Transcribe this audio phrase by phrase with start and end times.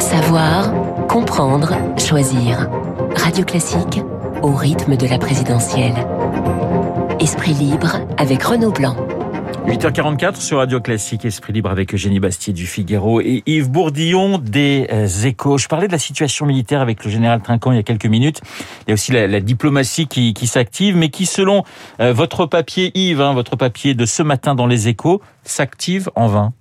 [0.00, 0.72] Savoir,
[1.08, 2.70] comprendre, choisir.
[3.16, 4.00] Radio Classique
[4.42, 5.94] au rythme de la présidentielle.
[7.20, 8.96] Esprit libre avec Renaud Blanc.
[9.66, 14.88] 8h44 sur Radio Classique, Esprit Libre avec Eugénie Bastier du Figaro et Yves Bourdillon des
[14.90, 15.58] euh, Échos.
[15.58, 18.40] Je parlais de la situation militaire avec le général Trinquant il y a quelques minutes.
[18.86, 21.62] Il y a aussi la, diplomatie qui, qui s'active, mais qui, selon
[22.00, 26.26] euh, votre papier, Yves, hein, votre papier de ce matin dans les Échos, s'active en
[26.26, 26.54] vain.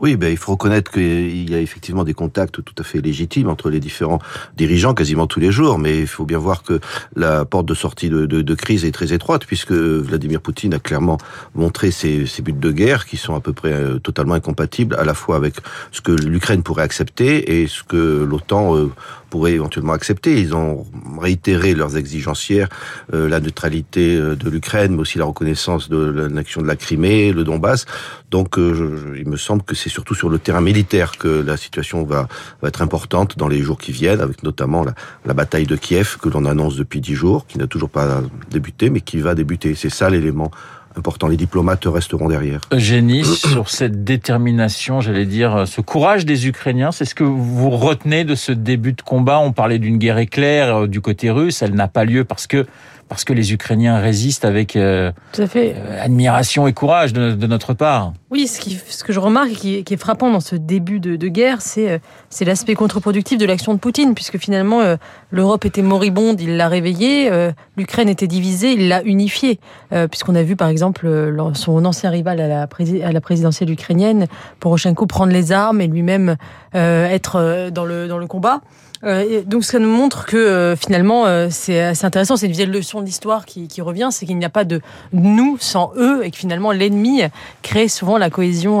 [0.00, 3.48] Oui, ben, il faut reconnaître qu'il y a effectivement des contacts tout à fait légitimes
[3.48, 4.18] entre les différents
[4.56, 6.80] dirigeants quasiment tous les jours, mais il faut bien voir que
[7.14, 11.18] la porte de sortie de, crise est très étroite, puisque Vladimir Poutine a clairement
[11.54, 15.04] montré ses, ses, buts de guerre qui sont à peu près euh, totalement incompatibles à
[15.04, 15.56] la fois avec
[15.92, 18.90] ce que l'Ukraine pourrait accepter et ce que l'OTAN euh,
[19.30, 20.40] pourrait éventuellement accepter.
[20.40, 20.86] Ils ont
[21.18, 22.68] réitéré leurs exigences hier,
[23.14, 27.44] euh, la neutralité de l'Ukraine, mais aussi la reconnaissance de l'annexion de la Crimée, le
[27.44, 27.86] Donbass.
[28.30, 32.04] Donc, euh, il me semble que c'est surtout sur le terrain militaire que la situation
[32.04, 32.28] va,
[32.60, 36.16] va être importante dans les jours qui viennent, avec notamment la, la bataille de Kiev
[36.20, 39.74] que l'on annonce depuis dix jours, qui n'a toujours pas débuté, mais qui va débuter.
[39.74, 40.50] C'est ça l'élément
[40.96, 41.28] important.
[41.28, 42.60] Les diplomates resteront derrière.
[42.72, 48.24] Eugénie, sur cette détermination, j'allais dire, ce courage des Ukrainiens, c'est ce que vous retenez
[48.24, 49.38] de ce début de combat?
[49.38, 52.66] On parlait d'une guerre éclair du côté russe, elle n'a pas lieu parce que
[53.08, 55.74] parce que les Ukrainiens résistent avec euh, Tout à fait.
[55.76, 58.12] euh, admiration et courage de, de, notre part.
[58.30, 60.98] Oui, ce, qui, ce que je remarque et qui, qui, est frappant dans ce début
[60.98, 61.98] de, de guerre, c'est euh,
[62.44, 64.96] l'aspect contre-productif de l'action de Poutine, puisque finalement euh,
[65.30, 69.60] l'Europe était moribonde, il l'a réveillée, euh, l'Ukraine était divisée, il l'a unifiée,
[69.92, 71.08] euh, puisqu'on a vu par exemple
[71.54, 72.62] son ancien rival à la,
[73.04, 74.26] à la présidentielle ukrainienne,
[74.60, 76.36] Poroshenko, prendre les armes et lui-même
[76.74, 78.60] euh, être dans le, dans le combat.
[79.06, 82.66] Euh, donc ça nous montre que euh, finalement euh, c'est assez intéressant, c'est une vieille
[82.66, 84.80] leçon de l'histoire qui, qui, revient, c'est qu'il n'y a pas de
[85.12, 87.22] nous sans eux et que finalement l'ennemi
[87.62, 88.80] crée souvent la cohésion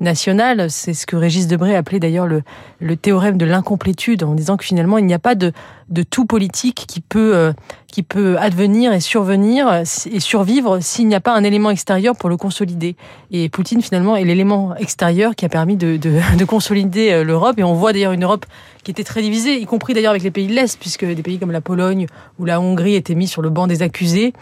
[0.00, 0.70] nationale.
[0.70, 2.42] C'est ce que Régis Debray appelait d'ailleurs le,
[2.80, 5.52] le théorème de l'incomplétude en disant que finalement il n'y a pas de,
[5.90, 7.52] de tout politique qui peut, euh,
[7.88, 12.28] qui peut advenir et survenir et survivre s'il n'y a pas un élément extérieur pour
[12.28, 12.96] le consolider.
[13.32, 17.58] Et Poutine finalement est l'élément extérieur qui a permis de, de, de consolider euh, l'Europe
[17.58, 18.46] et on voit d'ailleurs une Europe
[18.84, 21.38] qui était très divisée, y compris d'ailleurs avec les pays de l'Est, puisque des pays
[21.38, 22.06] comme la Pologne
[22.38, 24.32] ou la Hongrie étaient mis sur le banc des accusés.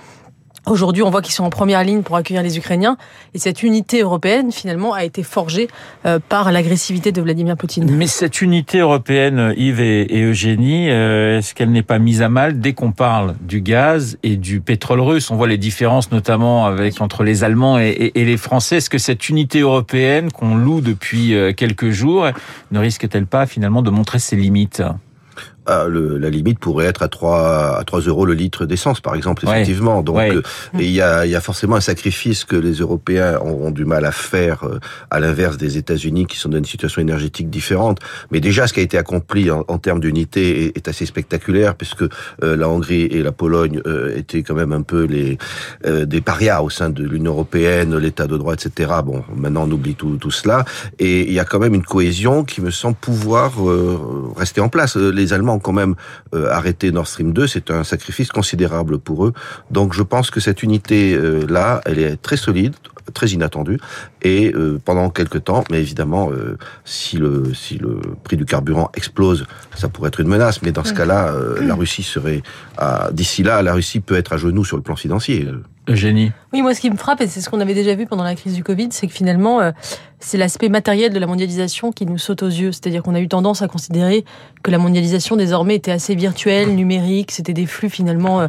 [0.66, 2.96] Aujourd'hui, on voit qu'ils sont en première ligne pour accueillir les Ukrainiens.
[3.34, 5.68] Et cette unité européenne, finalement, a été forgée
[6.04, 7.90] euh, par l'agressivité de Vladimir Poutine.
[7.90, 12.60] Mais cette unité européenne, Yves et, Eugénie, euh, est-ce qu'elle n'est pas mise à mal
[12.60, 15.30] dès qu'on parle du gaz et du pétrole russe?
[15.30, 18.76] On voit les différences notamment avec entre les Allemands et, et, et les Français.
[18.76, 22.26] Est-ce que cette unité européenne qu'on loue depuis euh, quelques jours
[22.70, 24.82] ne risque-t-elle pas finalement de montrer ses limites?
[25.68, 29.14] Ah, le, la limite pourrait être à 3, à 3 euros le litre d'essence, par
[29.14, 29.98] exemple, effectivement.
[29.98, 30.02] Ouais.
[30.04, 30.34] Donc, ouais.
[30.34, 30.42] euh,
[30.74, 34.04] il y, a, y a forcément un sacrifice que les Européens ont, ont du mal
[34.04, 34.78] à faire, euh,
[35.10, 37.98] à l'inverse des États-Unis, qui sont dans une situation énergétique différente.
[38.30, 41.74] Mais déjà, ce qui a été accompli en, en termes d'unité est, est, assez spectaculaire,
[41.74, 45.38] puisque euh, la Hongrie et la Pologne euh, étaient quand même un peu les
[45.86, 48.90] euh, des parias au sein de l'Union européenne, l'État de droit, etc.
[49.04, 50.64] Bon, maintenant, on oublie tout, tout cela.
[50.98, 54.68] Et il y a quand même une cohésion qui me semble pouvoir euh, rester en
[54.68, 54.96] place.
[54.96, 55.94] Les Allemands ont quand même
[56.34, 59.32] euh, arrêté Nord Stream 2, c'est un sacrifice considérable pour eux.
[59.70, 62.74] Donc je pense que cette unité euh, là, elle est très solide,
[63.12, 63.78] très inattendue
[64.22, 68.90] et euh, pendant quelques temps, mais évidemment euh, si le si le prix du carburant
[68.94, 72.42] explose, ça pourrait être une menace, mais dans ce cas-là, euh, la Russie serait
[73.12, 75.48] d'ici là, la Russie peut être à genoux sur le plan financier.
[76.52, 78.34] Oui, moi, ce qui me frappe, et c'est ce qu'on avait déjà vu pendant la
[78.34, 79.72] crise du Covid, c'est que finalement, euh,
[80.18, 82.72] c'est l'aspect matériel de la mondialisation qui nous saute aux yeux.
[82.72, 84.24] C'est-à-dire qu'on a eu tendance à considérer
[84.62, 88.48] que la mondialisation, désormais, était assez virtuelle, numérique, c'était des flux finalement euh,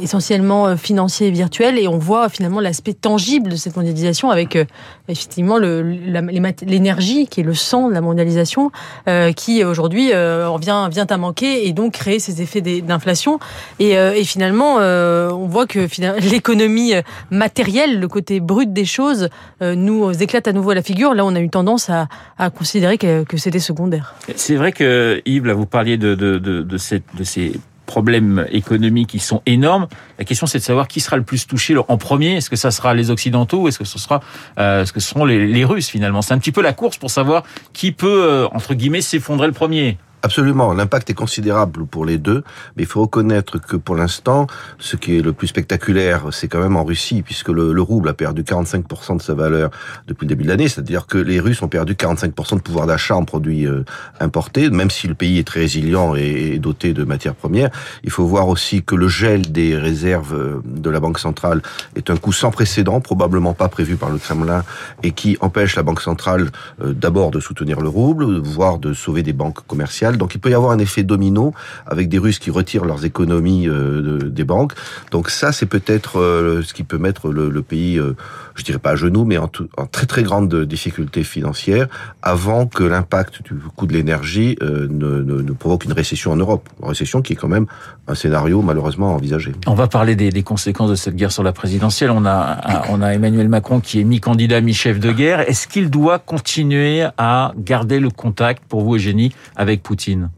[0.00, 4.64] essentiellement financiers et virtuels, et on voit finalement l'aspect tangible de cette mondialisation avec euh,
[5.08, 8.70] effectivement l'énergie qui est le sang de la mondialisation,
[9.08, 13.38] euh, qui aujourd'hui euh, vient, à manquer et donc créer ces effets d'inflation.
[13.78, 15.86] Et, euh, finalement, euh, on voit que
[16.30, 16.94] l'économie
[17.30, 19.28] matérielle, le côté brut des choses,
[19.62, 21.14] euh, nous éclate à nouveau à la figure.
[21.14, 22.06] Là, on a eu tendance à,
[22.50, 24.14] considérer que, c'était secondaire.
[24.36, 27.02] C'est vrai que Yves, là, vous parliez de, de ces
[27.86, 29.86] problèmes économiques qui sont énormes.
[30.18, 32.36] La question, c'est de savoir qui sera le plus touché en premier.
[32.36, 34.20] Est-ce que ça sera les Occidentaux ou est-ce que ce sera,
[34.58, 36.22] euh, ce que ce seront les, les Russes finalement?
[36.22, 39.52] C'est un petit peu la course pour savoir qui peut, euh, entre guillemets, s'effondrer le
[39.52, 39.98] premier.
[40.24, 42.44] Absolument, l'impact est considérable pour les deux,
[42.76, 44.46] mais il faut reconnaître que pour l'instant,
[44.78, 48.08] ce qui est le plus spectaculaire, c'est quand même en Russie, puisque le, le rouble
[48.08, 49.70] a perdu 45% de sa valeur
[50.06, 53.14] depuis le début de l'année, c'est-à-dire que les Russes ont perdu 45% de pouvoir d'achat
[53.14, 53.84] en produits euh,
[54.18, 57.68] importés, même si le pays est très résilient et, doté de matières premières.
[58.02, 61.60] Il faut voir aussi que le gel des réserves euh, de la Banque centrale
[61.96, 64.64] est un coup sans précédent, probablement pas prévu par le Kremlin,
[65.02, 66.50] et qui empêche la Banque centrale
[66.82, 70.50] euh, d'abord de soutenir le rouble, voire de sauver des banques commerciales donc il peut
[70.50, 71.54] y avoir un effet domino
[71.86, 74.72] avec des Russes qui retirent leurs économies euh, des banques.
[75.10, 78.14] Donc ça, c'est peut-être euh, ce qui peut mettre le, pays, euh,
[78.54, 79.48] je dirais pas à genoux, mais en,
[79.90, 81.88] très très grande difficulté financière
[82.22, 86.68] avant que l'impact du coût de l'énergie ne, provoque une récession en Europe.
[86.82, 87.66] Une récession qui est quand même
[88.06, 89.52] un scénario malheureusement envisagé.
[89.66, 92.10] On va parler des, conséquences de cette guerre sur la présidentielle.
[92.10, 95.40] On a, on a Emmanuel Macron qui est mi-candidat, mi-chef de guerre.
[95.40, 100.30] Est-ce qu'il doit continuer à garder le contact, pour vous Eugénie, avec Poutine?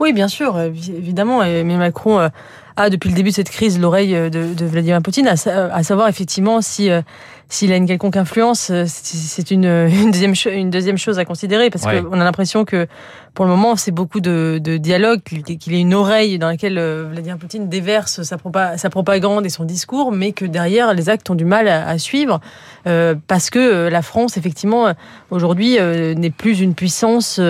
[0.00, 1.40] Oui, bien sûr, évidemment.
[1.40, 2.28] Mais Macron euh,
[2.76, 5.36] a, depuis le début de cette crise, l'oreille euh, de, Vladimir Poutine, à,
[5.82, 7.02] savoir effectivement si euh,
[7.48, 11.84] s'il a une quelconque influence, c'est une, une, deuxième, une deuxième chose à considérer, parce
[11.84, 12.86] qu'on a l'impression que
[13.34, 17.36] pour le moment, c'est beaucoup de, de dialogue, qu'il ait une oreille dans laquelle Vladimir
[17.36, 18.36] Poutine déverse sa,
[18.76, 22.40] sa, propagande et son discours, mais que derrière, les actes ont du mal à, suivre,
[22.84, 24.92] parce que la France, effectivement,
[25.30, 27.40] aujourd'hui, n'est plus une puissance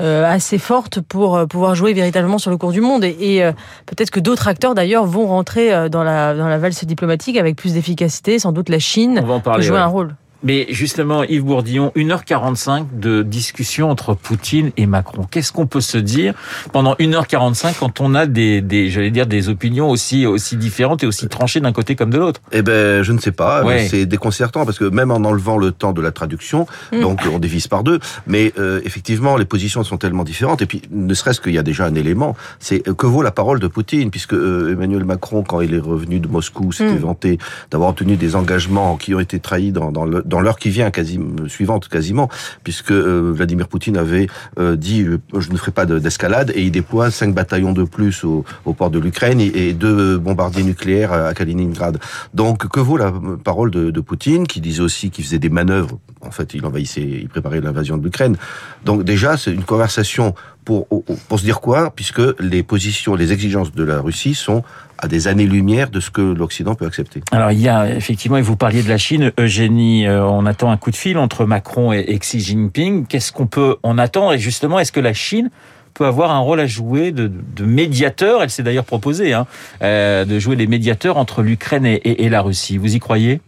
[0.00, 3.04] euh, assez forte pour euh, pouvoir jouer véritablement sur le cours du monde.
[3.04, 3.52] Et, euh,
[3.84, 7.74] peut-être que d'autres acteurs d'ailleurs vont rentrer dans la, dans la valse diplomatique avec plus
[7.74, 8.38] d'efficacité.
[8.38, 10.14] Sans doute la Chine peut jouer un rôle.
[10.42, 15.26] Mais justement, Yves Bourdillon, 1h45 de discussion entre Poutine et Macron.
[15.30, 16.34] Qu'est-ce qu'on peut se dire
[16.72, 21.06] pendant 1h45 quand on a des, des j'allais dire, des opinions aussi, aussi différentes et
[21.06, 22.40] aussi tranchées d'un côté comme de l'autre?
[22.52, 23.62] Eh ben, je ne sais pas.
[23.88, 27.00] C'est déconcertant parce que même en enlevant le temps de la traduction, mm.
[27.00, 30.62] donc on divise par deux, mais euh, effectivement, les positions sont tellement différentes.
[30.62, 33.60] Et puis, ne serait-ce qu'il y a déjà un élément, c'est que vaut la parole
[33.60, 36.98] de Poutine, puisque euh, Emmanuel Macron, quand il est revenu de Moscou, s'était mm.
[36.98, 37.38] vanté
[37.70, 40.90] d'avoir obtenu des engagements qui ont été trahis dans, dans le dans l'heure qui vient,
[40.90, 42.30] quasi, suivante quasiment,
[42.64, 44.28] puisque euh, Vladimir Poutine avait
[44.58, 48.24] euh, dit euh, je ne ferai pas d'escalade et il déploie cinq bataillons de plus
[48.24, 51.98] au, port de l'Ukraine et deux bombardiers nucléaires à Kaliningrad.
[52.32, 53.12] Donc que vaut la
[53.44, 57.02] parole de, de Poutine qui disait aussi qu'il faisait des manœuvres En fait, il envahissait,
[57.02, 58.36] il préparait l'invasion de l'Ukraine.
[58.84, 60.34] Donc déjà, c'est une conversation
[60.70, 60.86] pour,
[61.28, 64.62] pour se dire quoi, puisque les positions, les exigences de la Russie sont
[64.98, 67.22] à des années-lumière de ce que l'Occident peut accepter.
[67.32, 70.70] Alors il y a effectivement, et vous parliez de la Chine, Eugénie, euh, on attend
[70.70, 73.06] un coup de fil entre Macron et, Xi Jinping.
[73.06, 74.34] Qu'est-ce qu'on peut en attendre?
[74.34, 75.50] Et justement, est-ce que la Chine
[75.92, 77.26] peut avoir un rôle à jouer de,
[77.56, 78.40] de médiateur?
[78.40, 79.48] Elle s'est d'ailleurs proposée hein,
[79.82, 82.76] euh, de jouer les médiateurs entre l'Ukraine et, et, la Russie.
[82.76, 83.40] Vous y croyez?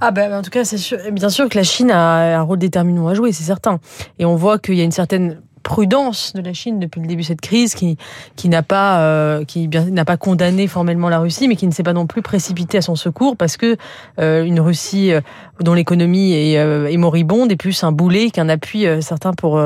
[0.00, 2.58] Ah ben en tout cas, c'est sûr, bien sûr que la Chine a un rôle
[2.58, 3.80] déterminant à jouer, c'est certain.
[4.18, 7.22] Et on voit qu'il y a une certaine prudence de la Chine depuis le début
[7.22, 7.96] de cette crise, qui,
[8.36, 9.44] qui n'a pas, euh,
[9.90, 12.82] n'a pas condamné formellement la Russie, mais qui ne s'est pas non plus précipité à
[12.82, 13.76] son secours parce que
[14.20, 15.20] euh, une Russie euh,
[15.60, 19.60] dont l'économie est, est, moribonde est plus un boulet qu'un appui certain pour,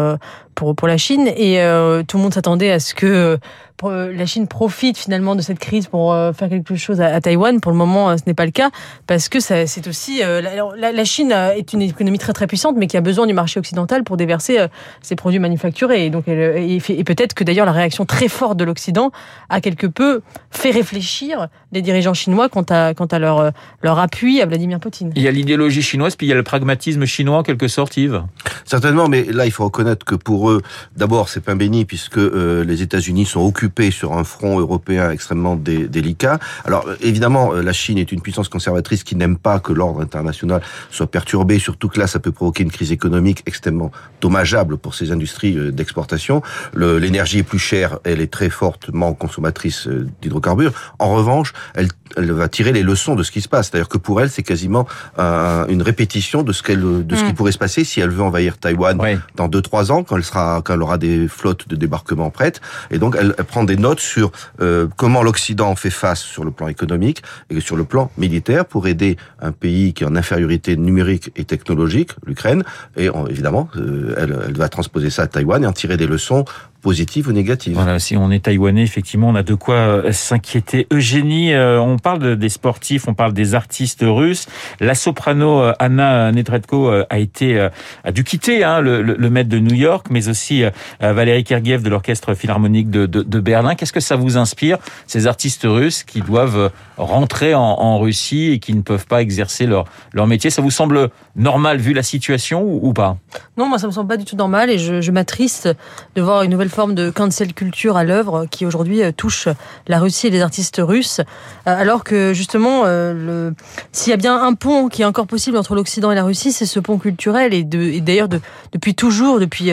[0.58, 1.28] pour, pour la Chine.
[1.28, 1.60] Et
[2.08, 3.38] tout le monde s'attendait à ce que
[3.84, 7.60] la Chine profite finalement de cette crise pour faire quelque chose à, Taïwan.
[7.60, 8.70] Pour le moment, ce n'est pas le cas
[9.06, 13.00] parce que c'est aussi la, Chine est une économie très très puissante, mais qui a
[13.00, 14.66] besoin du marché occidental pour déverser
[15.00, 19.12] ses produits manufacturés et donc, et, peut-être que d'ailleurs la réaction très forte de l'Occident
[19.48, 23.52] a quelque peu fait réfléchir les dirigeants chinois quant à, quant à leur,
[23.82, 25.12] leur appui à Vladimir Poutine.
[25.14, 27.96] Il y a l'idéologie chinoise, puis il y a le pragmatisme chinois en quelque sorte,
[27.96, 28.22] Yves?
[28.64, 30.47] Certainement, mais là il faut reconnaître que pour eux,
[30.96, 35.56] d'abord c'est pas béni puisque euh, les États-Unis sont occupés sur un front européen extrêmement
[35.56, 36.38] délicat.
[36.64, 40.62] Alors évidemment, euh, la Chine est une puissance conservatrice qui n'aime pas que l'ordre international
[40.90, 43.90] soit perturbé, surtout que là ça peut provoquer une crise économique extrêmement
[44.20, 46.42] dommageable pour ces industries euh, d'exportation.
[46.74, 50.72] L'énergie est plus chère, elle est très fortement consommatrice euh, d'hydrocarbures.
[50.98, 53.68] En revanche, elle, elle, va tirer les leçons de ce qui se passe.
[53.70, 54.86] C'est-à-dire que pour elle, c'est quasiment
[55.18, 57.34] une répétition de ce qu'elle, de ce qui mm.
[57.34, 58.98] pourrait se passer si elle veut envahir Taïwan
[59.34, 62.60] dans deux trois ans, quand elle sera, quand elle aura des flottes de débarquement prêtes.
[62.90, 64.30] Et donc, elle, prend des notes sur
[64.60, 68.86] euh, comment l'Occident fait face sur le plan économique et sur le plan militaire pour
[68.86, 72.62] aider un pays qui est en infériorité numérique et technologique, l'Ukraine.
[72.96, 76.44] Et évidemment, euh, elle, elle va transposer ça à Taïwan en tirer des leçons
[76.80, 77.74] positives ou négatives.
[77.74, 80.86] Voilà, si on est taïwanais, effectivement, on a de quoi euh, s'inquiéter.
[80.92, 84.46] Eugénie, euh, on parle des sportifs, on parle des artistes russes.
[84.80, 87.68] La soprano euh, Anna Netretko a été
[88.04, 90.62] a dû quitter hein, le, le, maître de New York, mais aussi
[91.00, 93.74] Valérie Kergiev de l'orchestre philharmonique de, de, de Berlin.
[93.74, 98.58] Qu'est-ce que ça vous inspire, ces artistes russes qui doivent rentrer en, en, Russie et
[98.58, 100.50] qui ne peuvent pas exercer leur, leur métier?
[100.50, 103.16] Ça vous semble normal vu la situation ou, ou pas?
[103.56, 105.68] Non, moi ça me semble pas du tout normal et je, je m'attriste
[106.14, 109.48] de voir une nouvelle forme de cancel culture à l'œuvre qui aujourd'hui touche
[109.86, 111.20] la Russie et les artistes russes,
[111.66, 113.54] alors que justement, le...
[113.92, 116.52] s'il y a bien un pont qui est encore possible entre l'Occident et la Russie,
[116.52, 118.40] c'est ce pont culturel et, d'ailleurs de,
[118.72, 119.66] depuis toujours, depuis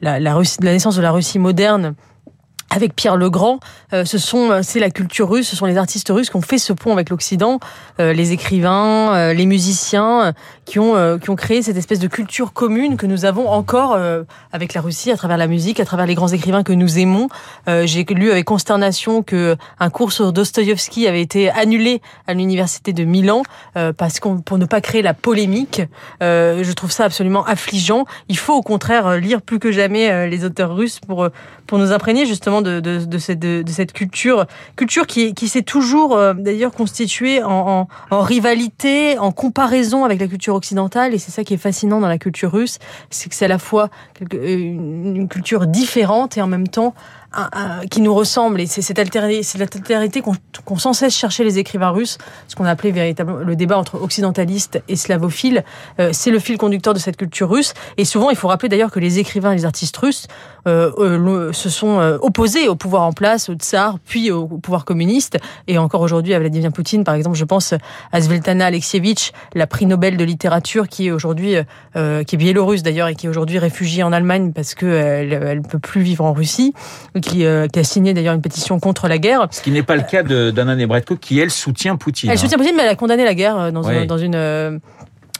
[0.00, 0.20] la
[0.60, 1.94] naissance de la Russie moderne
[2.74, 3.60] avec Pierre Legrand,
[3.92, 6.42] euh, ce sont euh, c'est la culture russe, ce sont les artistes russes qui ont
[6.42, 7.60] fait ce pont avec l'Occident,
[8.00, 10.32] euh, les écrivains, les musiciens,
[10.64, 13.98] qui ont qui ont créé cette espèce de culture commune que nous avons encore
[14.52, 17.28] avec la Russie à travers la musique, à travers les grands écrivains que nous aimons.
[17.66, 23.04] J'ai lu avec consternation que un cours sur Dostoïevski avait été annulé à l'université de
[23.04, 23.42] Milan
[23.96, 25.82] parce qu'on pour ne pas créer la polémique.
[26.20, 28.04] je trouve ça absolument affligeant.
[28.28, 31.28] Il faut au contraire lire plus que jamais les auteurs russes pour
[31.66, 35.62] pour nous imprégner justement de, de, de, cette, de, cette, culture, culture qui, qui s'est
[35.62, 41.30] toujours euh, d'ailleurs constituée en, en, rivalité, en comparaison avec la culture occidentale, et c'est
[41.30, 42.78] ça qui est fascinant dans la culture russe,
[43.10, 43.90] c'est que c'est à la fois
[44.32, 46.94] une, une culture différente et en même temps
[47.90, 48.60] qui nous ressemble.
[48.60, 52.64] Et c'est cette altérité, c'est l'altérité qu'ont sans cesse cherché les écrivains russes, ce qu'on
[52.64, 55.64] appelait véritablement le débat entre occidentalistes et slavophiles.
[56.00, 57.74] Euh, c'est le fil conducteur de cette culture russe.
[57.96, 60.26] Et souvent, il faut rappeler d'ailleurs que les écrivains et les artistes russes
[60.68, 64.84] euh, euh se sont euh, opposés au pouvoir en place, au tsar, puis au, pouvoir
[64.84, 65.38] communiste.
[65.66, 67.74] Et encore aujourd'hui, à Vladimir Poutine, par exemple, je pense
[68.12, 71.56] à Sveltana Alexievitch, la prix Nobel de littérature, qui est aujourd'hui,
[71.96, 75.62] euh, qui est biélorusse d'ailleurs, et qui est aujourd'hui réfugiée en Allemagne parce qu'elle elle
[75.62, 76.74] peut plus vivre en Russie
[77.22, 79.48] qui, euh, qui a signé d'ailleurs une pétition contre la guerre.
[79.50, 82.30] Ce qui n'est pas le cas d'Anna Nebretko, qui elle soutient Poutine.
[82.30, 84.78] Elle soutient Poutine, mais elle a condamné la guerre euh, dans, dans une euh,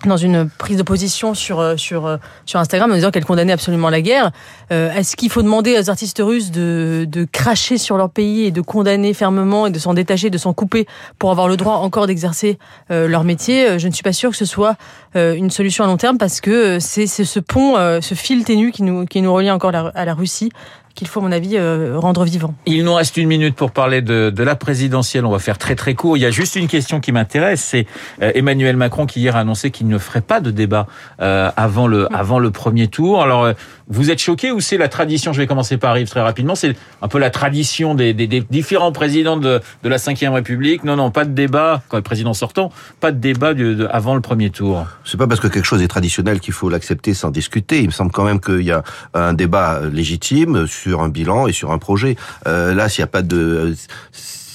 [0.07, 4.01] dans une prise de position sur sur sur Instagram en disant qu'elle condamnait absolument la
[4.01, 4.33] guerre.
[4.71, 8.61] Est-ce qu'il faut demander aux artistes russes de de cracher sur leur pays et de
[8.61, 10.89] condamner fermement et de s'en détacher, de s'en couper
[11.21, 12.59] pour avoir le droit encore d'exercer
[12.91, 13.79] leur métier?
[13.79, 14.75] Je ne suis pas sûre que ce soit
[15.15, 19.07] une solution à long terme parce que c'est ce pont, ce fil ténu qui nous
[19.07, 20.51] qui nous relie encore à la Russie
[20.95, 22.55] qu'il faut, à mon avis, euh, rendre vivant.
[22.67, 25.25] Il nous reste une minute pour parler de, de, la présidentielle.
[25.25, 26.17] On va faire très très court.
[26.17, 27.63] Il y a juste une question qui m'intéresse.
[27.63, 27.87] C'est
[28.21, 30.87] euh, Emmanuel Macron qui hier a annoncé qu'il ne ferait pas de débat
[31.21, 33.23] euh, avant le avant le premier tour.
[33.23, 33.53] Alors,
[33.89, 35.33] vous êtes choqué ou c'est la tradition?
[35.33, 36.55] Je vais commencer par Yves très rapidement.
[36.55, 40.85] C'est un peu la tradition des, des, des différents présidents de, de la Ve République.
[40.85, 42.71] Non, non, pas de débat quand le président sortant,
[43.01, 44.87] pas de débat de, avant le premier tour.
[45.05, 47.81] C'est pas parce que quelque chose est traditionnel qu'il faut l'accepter sans discuter.
[47.81, 48.83] Il me semble quand même qu'il y a
[49.15, 52.17] un débat légitime sur un bilan et sur un projet.
[52.47, 53.75] Euh, là, s'il n'y a pas de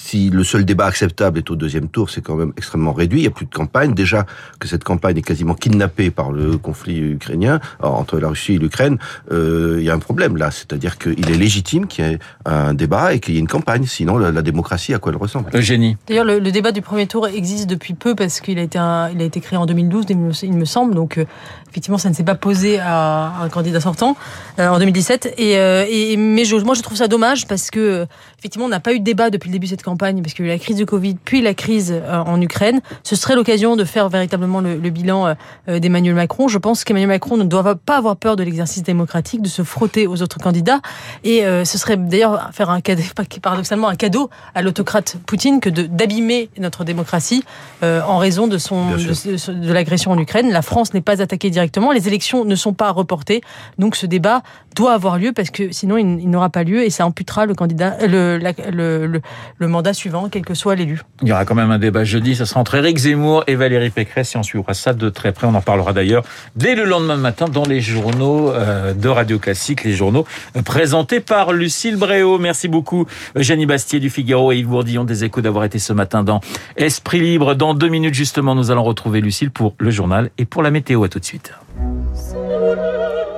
[0.07, 3.19] si le seul débat acceptable est au deuxième tour, c'est quand même extrêmement réduit.
[3.19, 3.93] Il n'y a plus de campagne.
[3.93, 4.25] Déjà
[4.57, 8.99] que cette campagne est quasiment kidnappée par le conflit ukrainien entre la Russie et l'Ukraine,
[9.33, 10.49] euh, il y a un problème là.
[10.49, 13.85] C'est-à-dire qu'il est légitime qu'il y ait un débat et qu'il y ait une campagne.
[13.85, 15.49] Sinon, la, démocratie, à quoi elle ressemble?
[15.53, 15.97] Eugénie.
[16.07, 19.25] D'ailleurs, le, débat du premier tour existe depuis peu parce qu'il a été il a
[19.25, 20.05] été créé en 2012,
[20.43, 20.95] il me semble.
[20.95, 21.25] Donc, euh,
[21.69, 24.15] effectivement, ça ne s'est pas posé à un candidat sortant
[24.59, 25.33] euh, en 2017.
[25.37, 28.07] Et, euh, et mais je, moi, je trouve ça dommage parce que
[28.39, 30.45] effectivement, on n'a pas eu de débat depuis le début de cette campagne parce qu'il
[30.45, 32.81] y a eu la crise du Covid, puis la crise euh, en Ukraine.
[33.03, 35.35] Ce serait l'occasion de faire véritablement le, bilan
[35.67, 36.47] euh, d'Emmanuel Macron.
[36.47, 40.07] Je pense qu'Emmanuel Macron ne doit pas avoir peur de l'exercice démocratique, de se frotter
[40.07, 40.79] aux autres candidats.
[41.23, 43.03] Et euh, ce serait d'ailleurs faire un cadeau,
[43.41, 47.43] paradoxalement un cadeau à l'autocrate Poutine que d'abîmer notre démocratie
[47.81, 50.51] en raison de son de, de l'agression en Ukraine.
[50.51, 53.41] La France n'est pas attaquée directement, les élections ne sont pas reportées,
[53.77, 54.43] donc ce débat
[54.75, 57.97] doit avoir lieu parce que sinon il, n'aura pas lieu et ça amputera le candidat
[58.05, 59.21] le, le,
[59.57, 61.01] le mandat suivant, quel que soit l'élu.
[61.21, 63.89] Il y aura quand même un débat jeudi, ça sera entre Éric Zemmour et Valérie
[63.89, 65.47] Pécresse et on suivra ça de très près.
[65.47, 66.23] On en parlera d'ailleurs
[66.55, 70.25] dès le lendemain matin dans les journaux euh, de Radio Classique, les journaux
[70.55, 72.37] euh, présentés par Lucille Bréau.
[72.37, 76.23] Merci beaucoup Jenny Bastier du Figaro et Yves Bourdillon des Échos d'avoir été ce matin
[76.23, 76.41] dans
[76.75, 77.55] Esprit Libre.
[77.55, 81.03] Dans deux minutes justement, nous allons retrouver Lucille pour le journal et pour la météo.
[81.03, 81.53] À tout de suite.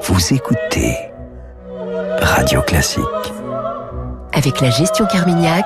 [0.03, 0.95] Vous écoutez
[2.21, 3.03] Radio Classique.
[4.33, 5.65] Avec la gestion Carmignac,